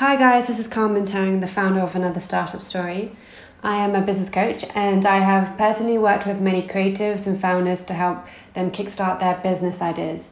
Hi 0.00 0.16
guys, 0.16 0.46
this 0.46 0.58
is 0.58 0.66
Karmen 0.66 1.06
Tang, 1.06 1.40
the 1.40 1.46
founder 1.46 1.80
of 1.80 1.94
Another 1.94 2.20
Startup 2.20 2.62
Story. 2.62 3.14
I 3.62 3.76
am 3.84 3.94
a 3.94 4.00
business 4.00 4.30
coach 4.30 4.64
and 4.74 5.04
I 5.04 5.18
have 5.18 5.58
personally 5.58 5.98
worked 5.98 6.26
with 6.26 6.40
many 6.40 6.66
creatives 6.66 7.26
and 7.26 7.38
founders 7.38 7.84
to 7.84 7.92
help 7.92 8.24
them 8.54 8.70
kickstart 8.70 9.20
their 9.20 9.34
business 9.42 9.82
ideas. 9.82 10.30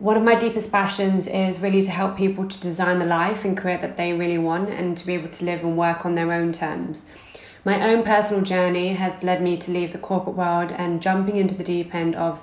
One 0.00 0.16
of 0.16 0.24
my 0.24 0.34
deepest 0.34 0.72
passions 0.72 1.28
is 1.28 1.60
really 1.60 1.82
to 1.82 1.90
help 1.92 2.16
people 2.16 2.48
to 2.48 2.58
design 2.58 2.98
the 2.98 3.06
life 3.06 3.44
and 3.44 3.56
career 3.56 3.78
that 3.78 3.96
they 3.96 4.12
really 4.12 4.38
want 4.38 4.70
and 4.70 4.98
to 4.98 5.06
be 5.06 5.14
able 5.14 5.28
to 5.28 5.44
live 5.44 5.62
and 5.62 5.78
work 5.78 6.04
on 6.04 6.16
their 6.16 6.32
own 6.32 6.52
terms. 6.52 7.04
My 7.64 7.88
own 7.88 8.02
personal 8.02 8.42
journey 8.42 8.94
has 8.94 9.22
led 9.22 9.40
me 9.40 9.56
to 9.58 9.70
leave 9.70 9.92
the 9.92 9.98
corporate 9.98 10.34
world 10.34 10.72
and 10.72 11.00
jumping 11.00 11.36
into 11.36 11.54
the 11.54 11.62
deep 11.62 11.94
end 11.94 12.16
of 12.16 12.40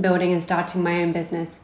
building 0.00 0.32
and 0.32 0.42
starting 0.42 0.82
my 0.82 1.02
own 1.02 1.12
business. 1.12 1.58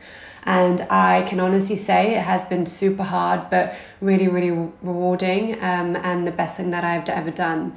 And 0.49 0.81
I 0.89 1.25
can 1.29 1.41
honestly 1.41 1.77
say 1.77 2.15
it 2.15 2.23
has 2.23 2.43
been 2.47 2.65
super 2.65 3.03
hard, 3.03 3.51
but 3.51 3.75
really, 4.01 4.29
really 4.29 4.51
rewarding 4.81 5.63
um, 5.63 5.95
and 5.95 6.27
the 6.27 6.31
best 6.31 6.57
thing 6.57 6.71
that 6.71 6.85
I've 6.85 7.07
ever 7.11 7.31
done. 7.31 7.77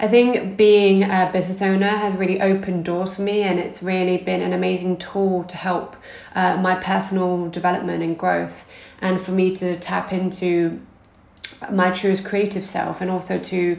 I 0.00 0.08
think 0.08 0.56
being 0.56 1.04
a 1.04 1.30
business 1.32 1.62
owner 1.62 1.86
has 1.86 2.14
really 2.14 2.40
opened 2.40 2.84
doors 2.84 3.14
for 3.14 3.22
me, 3.22 3.42
and 3.42 3.60
it's 3.60 3.84
really 3.84 4.16
been 4.16 4.42
an 4.42 4.52
amazing 4.52 4.96
tool 4.96 5.44
to 5.44 5.56
help 5.56 5.94
uh, 6.34 6.56
my 6.56 6.74
personal 6.74 7.50
development 7.50 8.02
and 8.02 8.18
growth, 8.18 8.66
and 9.00 9.20
for 9.20 9.30
me 9.30 9.54
to 9.54 9.76
tap 9.76 10.12
into 10.12 10.80
my 11.70 11.92
truest 11.92 12.24
creative 12.24 12.64
self, 12.64 13.00
and 13.00 13.12
also 13.12 13.38
to 13.38 13.78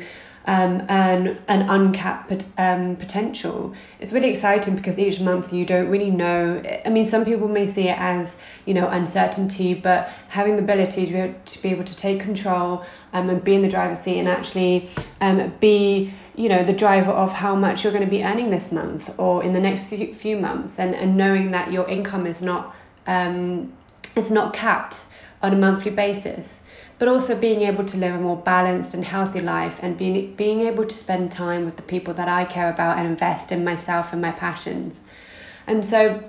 um, 0.50 0.82
an, 0.90 1.38
an 1.48 1.70
uncapped 1.70 2.44
um, 2.58 2.96
potential. 2.96 3.76
It's 4.00 4.12
really 4.12 4.30
exciting 4.30 4.76
because 4.76 4.98
each 4.98 5.20
month 5.20 5.54
you 5.54 5.64
don't 5.64 5.90
really 5.90 6.10
know. 6.10 6.60
I 6.84 6.90
mean, 6.90 7.06
some 7.06 7.24
people 7.24 7.48
may 7.48 7.68
see 7.68 7.88
it 7.88 8.00
as, 8.00 8.36
you 8.66 8.74
know, 8.74 8.88
uncertainty, 8.88 9.76
but 9.76 10.08
having 10.30 10.56
the 10.56 10.64
ability 10.64 11.06
to 11.06 11.12
be 11.12 11.20
able 11.20 11.40
to, 11.46 11.62
be 11.62 11.70
able 11.70 11.84
to 11.84 11.96
take 11.96 12.20
control 12.20 12.84
um, 13.14 13.30
and 13.30 13.44
be 13.44 13.54
in 13.54 13.62
the 13.62 13.70
driver's 13.70 14.00
seat 14.00 14.18
and 14.18 14.28
actually 14.28 14.90
um, 15.22 15.54
be, 15.60 16.12
you 16.36 16.50
know, 16.50 16.64
the 16.64 16.74
driver 16.74 17.12
of 17.12 17.32
how 17.32 17.54
much 17.54 17.84
you're 17.84 17.94
going 17.94 18.04
to 18.04 18.10
be 18.10 18.24
earning 18.24 18.50
this 18.50 18.72
month 18.72 19.14
or 19.20 19.44
in 19.44 19.54
the 19.54 19.60
next 19.60 19.84
few 19.84 20.36
months 20.36 20.80
and, 20.80 20.96
and 20.96 21.16
knowing 21.16 21.52
that 21.52 21.72
your 21.72 21.88
income 21.88 22.26
is 22.26 22.42
not, 22.42 22.76
um, 23.06 23.72
is 24.16 24.32
not 24.32 24.52
capped 24.54 25.04
on 25.44 25.54
a 25.54 25.56
monthly 25.56 25.92
basis 25.92 26.62
but 27.00 27.08
also 27.08 27.40
being 27.40 27.62
able 27.62 27.86
to 27.86 27.98
live 27.98 28.14
a 28.14 28.20
more 28.20 28.36
balanced 28.36 28.94
and 28.94 29.06
healthy 29.06 29.40
life 29.40 29.80
and 29.82 29.98
being, 29.98 30.36
being 30.36 30.60
able 30.62 30.86
to 30.86 30.94
spend 30.94 31.32
time 31.32 31.66
with 31.66 31.78
the 31.78 31.82
people 31.82 32.14
that 32.14 32.28
I 32.28 32.44
care 32.44 32.70
about 32.70 32.98
and 32.98 33.08
invest 33.08 33.52
in 33.52 33.64
myself 33.64 34.12
and 34.12 34.22
my 34.22 34.32
passions. 34.32 35.00
And 35.66 35.86
so 35.86 36.22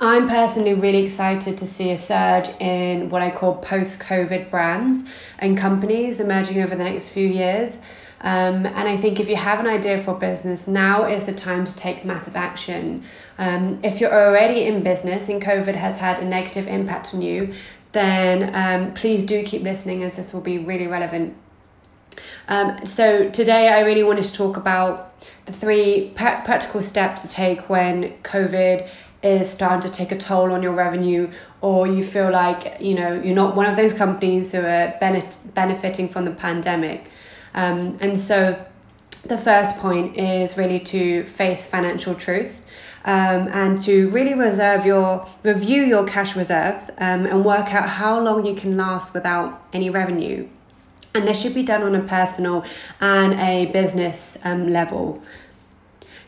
I'm 0.00 0.28
personally 0.28 0.74
really 0.74 1.04
excited 1.04 1.56
to 1.58 1.66
see 1.66 1.92
a 1.92 1.98
surge 1.98 2.48
in 2.60 3.08
what 3.08 3.22
I 3.22 3.30
call 3.30 3.56
post 3.56 4.00
COVID 4.00 4.50
brands 4.50 5.08
and 5.38 5.56
companies 5.56 6.18
emerging 6.18 6.60
over 6.60 6.74
the 6.74 6.84
next 6.84 7.08
few 7.08 7.26
years. 7.26 7.76
Um, 8.22 8.66
and 8.66 8.86
I 8.86 8.98
think 8.98 9.18
if 9.18 9.28
you 9.28 9.36
have 9.36 9.60
an 9.60 9.66
idea 9.66 9.96
for 9.96 10.14
business, 10.14 10.66
now 10.66 11.06
is 11.08 11.24
the 11.24 11.32
time 11.32 11.64
to 11.64 11.74
take 11.74 12.04
massive 12.04 12.36
action. 12.36 13.02
Um, 13.38 13.80
if 13.82 14.00
you're 14.00 14.12
already 14.12 14.64
in 14.64 14.82
business 14.82 15.28
and 15.30 15.40
COVID 15.40 15.74
has 15.74 15.98
had 15.98 16.18
a 16.18 16.24
negative 16.24 16.68
impact 16.68 17.14
on 17.14 17.22
you, 17.22 17.54
then 17.92 18.54
um, 18.54 18.94
please 18.94 19.22
do 19.22 19.42
keep 19.44 19.62
listening 19.62 20.02
as 20.02 20.16
this 20.16 20.32
will 20.32 20.40
be 20.40 20.58
really 20.58 20.86
relevant. 20.86 21.36
Um, 22.48 22.84
so 22.86 23.28
today 23.30 23.68
I 23.68 23.80
really 23.80 24.02
wanted 24.02 24.24
to 24.24 24.32
talk 24.32 24.56
about 24.56 25.14
the 25.46 25.52
three 25.52 26.12
pra- 26.14 26.42
practical 26.44 26.82
steps 26.82 27.22
to 27.22 27.28
take 27.28 27.68
when 27.68 28.12
COVID 28.22 28.88
is 29.22 29.50
starting 29.50 29.80
to 29.88 29.94
take 29.94 30.12
a 30.12 30.18
toll 30.18 30.52
on 30.52 30.62
your 30.62 30.72
revenue 30.72 31.30
or 31.60 31.86
you 31.86 32.02
feel 32.02 32.30
like 32.30 32.80
you 32.80 32.94
know 32.94 33.12
you're 33.12 33.34
not 33.34 33.54
one 33.54 33.66
of 33.66 33.76
those 33.76 33.92
companies 33.92 34.52
who 34.52 34.58
are 34.58 34.94
benefiting 34.98 36.08
from 36.08 36.24
the 36.24 36.30
pandemic 36.30 37.10
um, 37.54 37.98
and 38.00 38.18
so 38.18 38.58
the 39.22 39.38
first 39.38 39.76
point 39.76 40.16
is 40.16 40.56
really 40.56 40.80
to 40.80 41.24
face 41.24 41.64
financial 41.64 42.14
truth 42.14 42.62
um, 43.04 43.48
and 43.52 43.80
to 43.82 44.08
really 44.10 44.34
reserve 44.34 44.84
your 44.84 45.26
review 45.44 45.82
your 45.82 46.06
cash 46.06 46.36
reserves 46.36 46.90
um, 46.98 47.26
and 47.26 47.44
work 47.44 47.72
out 47.72 47.88
how 47.88 48.20
long 48.20 48.44
you 48.46 48.54
can 48.54 48.76
last 48.76 49.14
without 49.14 49.62
any 49.72 49.90
revenue. 49.90 50.48
And 51.14 51.26
this 51.26 51.40
should 51.40 51.54
be 51.54 51.64
done 51.64 51.82
on 51.82 51.94
a 51.94 52.02
personal 52.02 52.64
and 53.00 53.34
a 53.34 53.66
business 53.72 54.38
um, 54.44 54.68
level. 54.68 55.22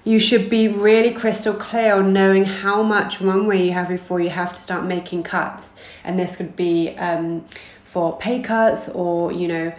You 0.05 0.19
should 0.19 0.51
be 0.51 0.67
really 0.67 1.13
crystal 1.13 1.55
clear 1.55 1.95
on 1.95 2.13
knowing 2.13 2.45
how 2.45 2.83
much 2.83 3.21
runway 3.21 3.65
you 3.65 3.73
have 3.73 3.89
before 3.89 4.19
you 4.19 4.31
have 4.31 4.53
to 4.53 4.61
start 4.61 4.85
making 4.85 5.23
cuts. 5.23 5.77
And 6.03 6.19
this 6.19 6.35
could 6.35 6.57
be 6.57 6.97
um, 6.97 7.45
for 7.85 8.19
pay 8.19 8.41
cuts 8.41 8.89
or 8.89 9.31
you 9.31 9.47
know 9.47 9.73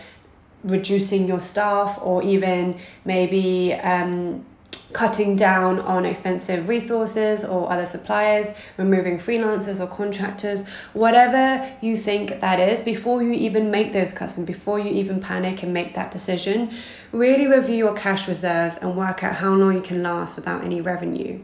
reducing 0.63 1.27
your 1.27 1.41
staff 1.41 1.99
or 2.01 2.23
even 2.23 2.77
maybe 3.05 3.73
um, 3.73 4.45
cutting 4.93 5.35
down 5.35 5.79
on 5.79 6.05
expensive 6.05 6.69
resources 6.69 7.43
or 7.43 7.71
other 7.71 7.85
suppliers, 7.85 8.53
removing 8.77 9.17
freelancers 9.17 9.79
or 9.79 9.87
contractors, 9.87 10.63
whatever 10.93 11.69
you 11.81 11.97
think 11.97 12.39
that 12.39 12.59
is, 12.59 12.79
before 12.81 13.21
you 13.21 13.31
even 13.31 13.71
make 13.71 13.91
those 13.91 14.13
cuts 14.13 14.37
and 14.37 14.45
before 14.47 14.79
you 14.79 14.89
even 14.91 15.19
panic 15.19 15.63
and 15.63 15.73
make 15.73 15.95
that 15.95 16.11
decision, 16.11 16.71
really 17.11 17.47
review 17.47 17.75
your 17.75 17.95
cash 17.95 18.27
reserves 18.27 18.77
and 18.77 18.95
work 18.95 19.23
out 19.23 19.35
how 19.35 19.53
long 19.53 19.73
you 19.73 19.81
can 19.81 20.03
last 20.03 20.35
without 20.35 20.63
any 20.63 20.79
revenue. 20.79 21.39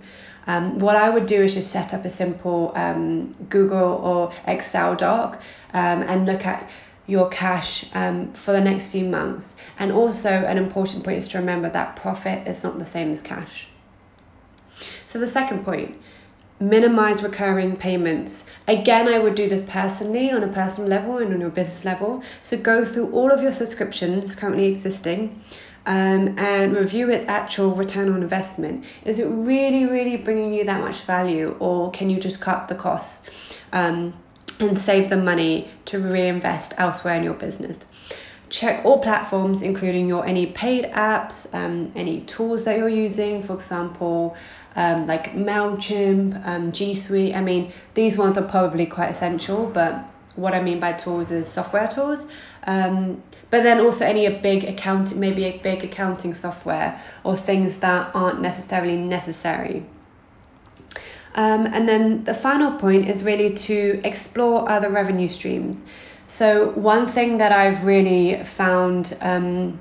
Um, 0.47 0.79
what 0.79 0.95
I 0.95 1.09
would 1.09 1.25
do 1.25 1.43
is 1.43 1.53
just 1.53 1.69
set 1.69 1.93
up 1.93 2.05
a 2.05 2.09
simple 2.09 2.71
um, 2.75 3.33
Google 3.49 3.93
or 3.93 4.31
Excel 4.47 4.95
doc 4.95 5.41
um, 5.73 6.01
and 6.03 6.25
look 6.25 6.45
at 6.45 6.67
your 7.09 7.27
cash 7.29 7.85
um, 7.93 8.31
for 8.33 8.51
the 8.51 8.61
next 8.61 8.91
few 8.91 9.03
months. 9.03 9.55
And 9.79 9.91
also, 9.91 10.29
an 10.29 10.57
important 10.57 11.03
point 11.03 11.17
is 11.17 11.27
to 11.29 11.39
remember 11.39 11.69
that 11.69 11.95
profit 11.95 12.47
is 12.47 12.63
not 12.63 12.77
the 12.77 12.85
same 12.85 13.11
as 13.11 13.21
cash. 13.21 13.67
So, 15.05 15.19
the 15.19 15.27
second 15.27 15.65
point 15.65 15.99
minimize 16.61 17.23
recurring 17.23 17.77
payments. 17.77 18.43
Again, 18.67 19.07
I 19.07 19.17
would 19.17 19.33
do 19.33 19.47
this 19.47 19.63
personally 19.67 20.29
on 20.29 20.43
a 20.43 20.47
personal 20.49 20.89
level 20.89 21.17
and 21.17 21.33
on 21.33 21.39
your 21.39 21.49
business 21.49 21.85
level. 21.85 22.21
So, 22.43 22.57
go 22.57 22.85
through 22.85 23.11
all 23.11 23.31
of 23.31 23.41
your 23.41 23.53
subscriptions 23.53 24.35
currently 24.35 24.67
existing. 24.67 25.41
Um, 25.85 26.37
and 26.37 26.75
review 26.75 27.09
its 27.09 27.25
actual 27.27 27.71
return 27.71 28.13
on 28.13 28.21
investment. 28.21 28.83
Is 29.05 29.17
it 29.17 29.25
really, 29.25 29.85
really 29.85 30.17
bringing 30.17 30.53
you 30.53 30.63
that 30.65 30.81
much 30.81 30.97
value, 31.01 31.55
or 31.57 31.89
can 31.89 32.11
you 32.11 32.19
just 32.19 32.41
cut 32.41 32.67
the 32.67 32.75
costs? 32.75 33.27
Um, 33.71 34.13
and 34.59 34.77
save 34.77 35.09
the 35.09 35.17
money 35.17 35.69
to 35.85 35.99
reinvest 35.99 36.73
elsewhere 36.77 37.15
in 37.15 37.23
your 37.23 37.33
business. 37.33 37.79
Check 38.49 38.83
all 38.83 38.99
platforms, 38.99 39.61
including 39.61 40.07
your 40.07 40.25
any 40.25 40.47
paid 40.47 40.85
apps, 40.85 41.53
um, 41.53 41.91
any 41.95 42.21
tools 42.21 42.63
that 42.65 42.77
you're 42.77 42.89
using, 42.89 43.43
for 43.43 43.53
example, 43.53 44.35
um, 44.75 45.07
like 45.07 45.33
MailChimp, 45.33 46.45
um, 46.47 46.71
G 46.71 46.95
Suite. 46.95 47.35
I 47.35 47.41
mean, 47.41 47.71
these 47.93 48.17
ones 48.17 48.37
are 48.37 48.47
probably 48.47 48.85
quite 48.85 49.11
essential, 49.11 49.67
but 49.67 50.03
what 50.35 50.53
I 50.53 50.61
mean 50.61 50.79
by 50.79 50.93
tools 50.93 51.31
is 51.31 51.47
software 51.47 51.87
tools. 51.87 52.25
Um, 52.65 53.21
but 53.51 53.63
then 53.63 53.79
also 53.79 54.05
any 54.05 54.25
a 54.25 54.31
big 54.31 54.63
account, 54.63 55.15
maybe 55.15 55.45
a 55.45 55.57
big 55.57 55.83
accounting 55.83 56.33
software 56.33 57.01
or 57.23 57.35
things 57.35 57.77
that 57.77 58.11
aren't 58.13 58.41
necessarily 58.41 58.97
necessary. 58.97 59.85
Um, 61.35 61.67
and 61.67 61.87
then 61.87 62.23
the 62.23 62.33
final 62.33 62.71
point 62.71 63.07
is 63.07 63.23
really 63.23 63.53
to 63.53 64.01
explore 64.03 64.69
other 64.69 64.89
revenue 64.89 65.29
streams. 65.29 65.83
So, 66.27 66.69
one 66.71 67.07
thing 67.07 67.37
that 67.37 67.51
I've 67.51 67.85
really 67.85 68.43
found 68.43 69.17
um, 69.21 69.79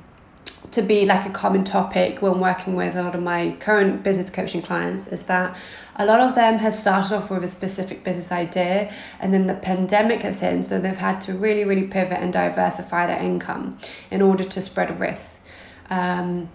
to 0.70 0.82
be 0.82 1.06
like 1.06 1.26
a 1.26 1.30
common 1.30 1.64
topic 1.64 2.20
when 2.20 2.40
working 2.40 2.74
with 2.74 2.94
a 2.94 3.02
lot 3.02 3.14
of 3.14 3.22
my 3.22 3.56
current 3.60 4.02
business 4.02 4.30
coaching 4.30 4.62
clients 4.62 5.06
is 5.06 5.22
that 5.24 5.56
a 5.96 6.04
lot 6.04 6.20
of 6.20 6.34
them 6.34 6.58
have 6.58 6.74
started 6.74 7.14
off 7.14 7.30
with 7.30 7.42
a 7.42 7.48
specific 7.48 8.04
business 8.04 8.30
idea 8.30 8.92
and 9.20 9.32
then 9.32 9.46
the 9.46 9.54
pandemic 9.54 10.22
has 10.22 10.40
hit, 10.40 10.66
so 10.66 10.78
they've 10.78 10.96
had 10.96 11.20
to 11.22 11.34
really, 11.34 11.64
really 11.64 11.86
pivot 11.86 12.18
and 12.18 12.32
diversify 12.32 13.06
their 13.06 13.20
income 13.20 13.78
in 14.10 14.22
order 14.22 14.44
to 14.44 14.60
spread 14.60 14.98
risk. 15.00 15.40
Um, 15.90 16.48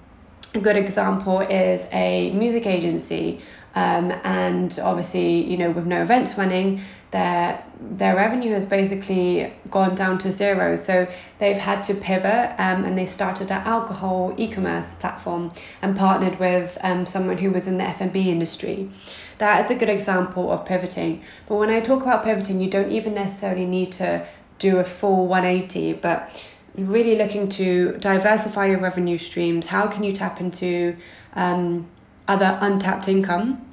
a 0.53 0.59
good 0.59 0.75
example 0.75 1.41
is 1.41 1.87
a 1.91 2.31
music 2.31 2.67
agency 2.67 3.41
um, 3.75 4.11
and 4.23 4.79
obviously, 4.79 5.43
you 5.49 5.57
know, 5.57 5.71
with 5.71 5.85
no 5.85 6.01
events 6.01 6.37
running, 6.37 6.81
their 7.11 7.63
their 7.79 8.15
revenue 8.15 8.53
has 8.53 8.65
basically 8.65 9.53
gone 9.69 9.93
down 9.95 10.17
to 10.17 10.31
zero. 10.31 10.75
So 10.75 11.07
they've 11.39 11.57
had 11.57 11.83
to 11.83 11.93
pivot, 11.93 12.55
um, 12.57 12.85
and 12.85 12.97
they 12.97 13.05
started 13.05 13.51
an 13.51 13.61
alcohol 13.65 14.33
e-commerce 14.37 14.95
platform 14.95 15.51
and 15.81 15.95
partnered 15.95 16.39
with 16.39 16.77
um, 16.81 17.05
someone 17.05 17.37
who 17.37 17.51
was 17.51 17.67
in 17.67 17.77
the 17.77 17.83
F 17.83 18.01
and 18.01 18.11
B 18.11 18.29
industry. 18.29 18.89
That 19.37 19.65
is 19.65 19.71
a 19.71 19.75
good 19.75 19.89
example 19.89 20.51
of 20.51 20.65
pivoting. 20.65 21.21
But 21.47 21.55
when 21.55 21.69
I 21.69 21.81
talk 21.81 22.01
about 22.01 22.23
pivoting, 22.23 22.61
you 22.61 22.69
don't 22.69 22.91
even 22.91 23.13
necessarily 23.13 23.65
need 23.65 23.91
to 23.93 24.25
do 24.59 24.77
a 24.77 24.83
full 24.83 25.27
one 25.27 25.45
eighty, 25.45 25.93
but 25.93 26.29
really 26.75 27.15
looking 27.15 27.49
to 27.49 27.97
diversify 27.99 28.67
your 28.67 28.79
revenue 28.79 29.17
streams. 29.17 29.67
How 29.67 29.87
can 29.87 30.03
you 30.03 30.13
tap 30.13 30.39
into 30.39 30.95
um, 31.35 31.87
other 32.27 32.57
untapped 32.61 33.07
income 33.07 33.65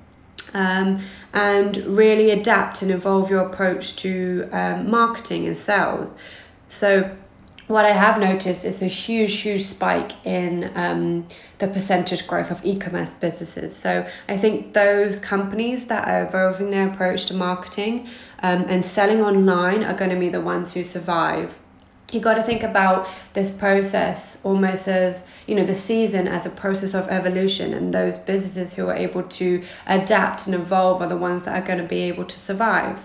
um, 0.54 1.00
and 1.32 1.76
really 1.78 2.30
adapt 2.30 2.82
and 2.82 2.90
evolve 2.90 3.30
your 3.30 3.40
approach 3.40 3.96
to 3.96 4.48
um, 4.52 4.90
marketing 4.90 5.46
and 5.46 5.56
sales. 5.56 6.12
So, 6.68 7.16
what 7.70 7.84
I 7.84 7.92
have 7.92 8.18
noticed 8.18 8.64
is 8.64 8.82
a 8.82 8.86
huge, 8.86 9.36
huge 9.36 9.64
spike 9.64 10.10
in 10.26 10.72
um, 10.74 11.28
the 11.58 11.68
percentage 11.68 12.26
growth 12.26 12.50
of 12.50 12.60
e 12.64 12.76
commerce 12.76 13.10
businesses. 13.20 13.76
So 13.76 14.04
I 14.28 14.36
think 14.36 14.72
those 14.72 15.18
companies 15.18 15.84
that 15.86 16.08
are 16.08 16.26
evolving 16.26 16.70
their 16.70 16.88
approach 16.88 17.26
to 17.26 17.34
marketing 17.34 18.08
um, 18.42 18.64
and 18.68 18.84
selling 18.84 19.22
online 19.22 19.84
are 19.84 19.94
going 19.94 20.10
to 20.10 20.18
be 20.18 20.28
the 20.28 20.40
ones 20.40 20.72
who 20.72 20.82
survive. 20.82 21.60
You 22.12 22.20
got 22.20 22.34
to 22.34 22.42
think 22.42 22.62
about 22.62 23.08
this 23.34 23.50
process 23.50 24.38
almost 24.42 24.88
as 24.88 25.24
you 25.46 25.54
know 25.54 25.64
the 25.64 25.74
season 25.74 26.26
as 26.26 26.44
a 26.44 26.50
process 26.50 26.94
of 26.94 27.08
evolution, 27.08 27.72
and 27.72 27.94
those 27.94 28.18
businesses 28.18 28.74
who 28.74 28.88
are 28.88 28.94
able 28.94 29.22
to 29.22 29.62
adapt 29.86 30.46
and 30.46 30.54
evolve 30.54 31.02
are 31.02 31.08
the 31.08 31.16
ones 31.16 31.44
that 31.44 31.62
are 31.62 31.66
going 31.66 31.78
to 31.78 31.88
be 31.88 32.00
able 32.02 32.24
to 32.24 32.38
survive. 32.38 33.04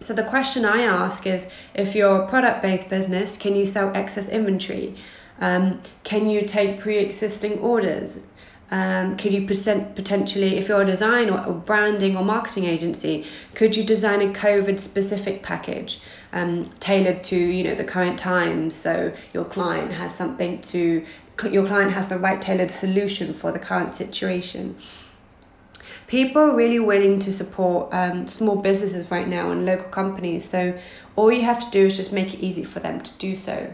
So 0.00 0.12
the 0.12 0.24
question 0.24 0.66
I 0.66 0.82
ask 0.82 1.26
is 1.26 1.48
if 1.74 1.94
you're 1.94 2.22
a 2.22 2.28
product 2.28 2.60
based 2.60 2.90
business, 2.90 3.38
can 3.38 3.56
you 3.56 3.64
sell 3.64 3.94
excess 3.94 4.28
inventory? 4.28 4.94
Um, 5.40 5.80
can 6.02 6.28
you 6.28 6.42
take 6.42 6.80
pre 6.80 6.98
existing 6.98 7.58
orders? 7.60 8.18
Um, 8.70 9.16
could 9.16 9.32
you 9.32 9.46
present 9.46 9.94
potentially, 9.94 10.56
if 10.56 10.68
you're 10.68 10.82
a 10.82 10.86
design 10.86 11.30
or, 11.30 11.44
or 11.46 11.52
branding 11.52 12.16
or 12.16 12.24
marketing 12.24 12.64
agency, 12.64 13.24
could 13.54 13.76
you 13.76 13.84
design 13.84 14.20
a 14.22 14.32
COVID 14.32 14.80
specific 14.80 15.42
package 15.42 16.00
um, 16.34 16.64
tailored 16.80 17.24
to 17.24 17.36
you 17.36 17.64
know 17.64 17.74
the 17.74 17.84
current 17.84 18.18
times? 18.18 18.74
So 18.74 19.12
your 19.32 19.44
client 19.46 19.92
has 19.92 20.14
something 20.14 20.60
to, 20.62 21.04
your 21.50 21.66
client 21.66 21.92
has 21.92 22.08
the 22.08 22.18
right 22.18 22.40
tailored 22.42 22.70
solution 22.70 23.32
for 23.32 23.50
the 23.50 23.58
current 23.58 23.96
situation 23.96 24.76
people 26.06 26.42
are 26.42 26.54
really 26.54 26.78
willing 26.78 27.18
to 27.18 27.32
support 27.32 27.88
um, 27.92 28.26
small 28.26 28.56
businesses 28.56 29.10
right 29.10 29.28
now 29.28 29.50
and 29.50 29.64
local 29.64 29.88
companies. 29.88 30.48
So 30.48 30.78
all 31.16 31.32
you 31.32 31.42
have 31.42 31.64
to 31.64 31.70
do 31.70 31.86
is 31.86 31.96
just 31.96 32.12
make 32.12 32.34
it 32.34 32.40
easy 32.40 32.64
for 32.64 32.80
them 32.80 33.00
to 33.00 33.18
do 33.18 33.34
so. 33.34 33.72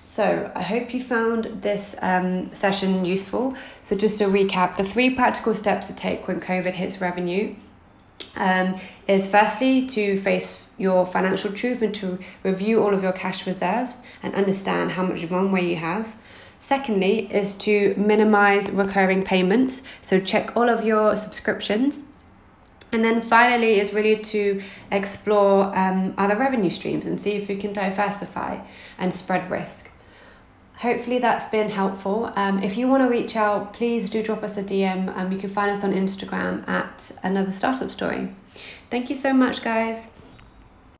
So 0.00 0.52
I 0.54 0.62
hope 0.62 0.92
you 0.92 1.02
found 1.02 1.44
this 1.62 1.96
um, 2.02 2.52
session 2.52 3.04
useful. 3.04 3.56
So 3.82 3.96
just 3.96 4.18
to 4.18 4.24
recap, 4.24 4.76
the 4.76 4.84
three 4.84 5.14
practical 5.14 5.54
steps 5.54 5.86
to 5.86 5.94
take 5.94 6.28
when 6.28 6.40
COVID 6.40 6.74
hits 6.74 7.00
revenue 7.00 7.54
um, 8.36 8.80
is 9.06 9.30
firstly 9.30 9.86
to 9.88 10.16
face 10.18 10.64
your 10.78 11.06
financial 11.06 11.52
truth 11.52 11.82
and 11.82 11.94
to 11.94 12.18
review 12.42 12.82
all 12.82 12.94
of 12.94 13.02
your 13.02 13.12
cash 13.12 13.46
reserves 13.46 13.98
and 14.22 14.34
understand 14.34 14.92
how 14.92 15.02
much 15.04 15.30
runway 15.30 15.64
you 15.68 15.76
have. 15.76 16.16
Secondly, 16.60 17.32
is 17.32 17.54
to 17.56 17.94
minimize 17.96 18.70
recurring 18.70 19.24
payments. 19.24 19.82
So 20.00 20.20
check 20.20 20.56
all 20.56 20.68
of 20.68 20.84
your 20.84 21.16
subscriptions. 21.16 21.98
And 22.92 23.04
then 23.04 23.20
finally, 23.20 23.80
is 23.80 23.92
really 23.92 24.22
to 24.24 24.62
explore 24.90 25.76
um, 25.76 26.14
other 26.18 26.36
revenue 26.36 26.70
streams 26.70 27.06
and 27.06 27.20
see 27.20 27.32
if 27.32 27.48
you 27.48 27.56
can 27.56 27.72
diversify 27.72 28.60
and 28.98 29.12
spread 29.12 29.50
risk. 29.50 29.88
Hopefully, 30.82 31.18
that's 31.18 31.48
been 31.48 31.70
helpful. 31.70 32.32
Um, 32.34 32.60
if 32.60 32.76
you 32.76 32.88
want 32.88 33.04
to 33.04 33.08
reach 33.08 33.36
out, 33.36 33.72
please 33.72 34.10
do 34.10 34.20
drop 34.20 34.42
us 34.42 34.56
a 34.56 34.64
DM. 34.64 35.16
Um, 35.16 35.30
you 35.30 35.38
can 35.38 35.48
find 35.48 35.70
us 35.70 35.84
on 35.84 35.92
Instagram 35.92 36.68
at 36.68 37.12
another 37.22 37.52
startup 37.52 37.92
story. 37.92 38.34
Thank 38.90 39.08
you 39.08 39.14
so 39.14 39.32
much, 39.32 39.62
guys. 39.62 40.11